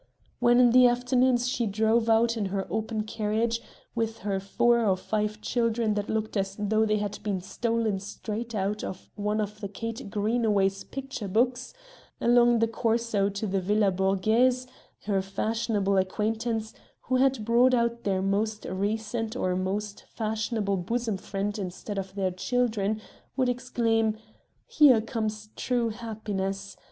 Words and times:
When 0.39 0.59
in 0.59 0.71
the 0.71 0.87
afternoons 0.87 1.47
she 1.47 1.67
drove 1.67 2.09
out 2.09 2.35
in 2.35 2.47
her 2.47 2.65
open 2.71 3.03
carriage, 3.03 3.61
with 3.93 4.17
her 4.25 4.39
four 4.39 4.83
or 4.83 4.97
five 4.97 5.41
children 5.41 5.93
that 5.93 6.09
looked 6.09 6.35
as 6.35 6.55
though 6.59 6.87
they 6.87 6.97
had 6.97 7.19
been 7.21 7.39
stolen 7.39 7.99
straight 7.99 8.55
out 8.55 8.83
of 8.83 9.11
one 9.13 9.39
of 9.39 9.63
Kate 9.75 10.09
Greenaway's 10.09 10.83
picture 10.83 11.27
books, 11.27 11.75
along 12.19 12.57
the 12.57 12.67
Corso 12.67 13.29
to 13.29 13.45
the 13.45 13.61
Villa 13.61 13.91
Borghese, 13.91 14.65
her 15.03 15.21
fashionable 15.21 15.97
acquaintance, 15.97 16.73
who 17.01 17.17
had 17.17 17.45
brought 17.45 17.75
out 17.75 18.03
their 18.03 18.23
most 18.23 18.65
recent 18.65 19.35
or 19.35 19.55
most 19.55 20.05
fashionable 20.15 20.77
bosom 20.77 21.17
friend 21.17 21.59
instead 21.59 21.99
of 21.99 22.15
their 22.15 22.31
children, 22.31 22.99
would 23.37 23.49
exclaim: 23.49 24.17
"Here 24.65 24.99
comes 24.99 25.49
true 25.55 25.89
happiness!" 25.89 26.75